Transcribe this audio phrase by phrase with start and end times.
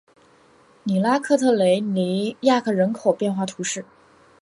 [0.83, 3.85] 里拉克特雷尼亚克人口变化图示